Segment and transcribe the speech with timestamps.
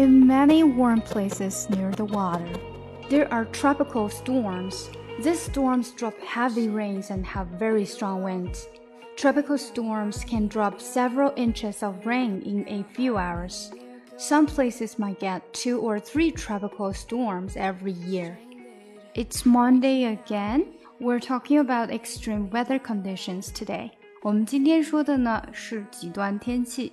[0.00, 2.48] in many warm places near the water.
[3.08, 4.90] There are tropical storms.
[5.22, 8.68] These storms drop heavy rains and have very strong winds.
[9.16, 13.72] Tropical storms can drop several inches of rain in a few hours.
[14.18, 18.38] Some places might get two or three tropical storms every year.
[19.14, 20.74] It's Monday again.
[21.00, 23.92] We're talking about extreme weather conditions today.
[24.22, 26.92] 我们今天说的呢是极端天气。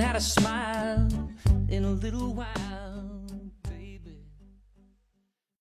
[0.00, 1.08] had a smile
[1.68, 2.67] in a little while.